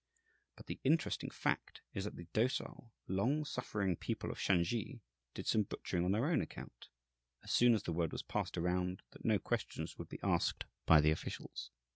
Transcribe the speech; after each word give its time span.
But 0.55 0.65
the 0.65 0.79
interesting 0.83 1.29
fact 1.29 1.81
is 1.93 2.05
that 2.05 2.15
the 2.15 2.25
docile, 2.33 2.91
long 3.07 3.45
suffering 3.45 3.95
people 3.95 4.31
of 4.31 4.39
Shansi 4.39 4.99
did 5.35 5.45
some 5.45 5.61
butchering 5.61 6.05
on 6.05 6.11
their 6.11 6.25
own 6.25 6.41
account, 6.41 6.89
as 7.43 7.51
soon 7.51 7.75
as 7.75 7.83
the 7.83 7.93
word 7.93 8.11
was 8.11 8.23
passed 8.23 8.57
around 8.57 9.03
that 9.11 9.23
no 9.25 9.37
questions 9.37 9.99
would 9.99 10.09
be 10.09 10.19
asked 10.23 10.65
by 10.87 11.01
the 11.01 11.11
officials. 11.11 11.69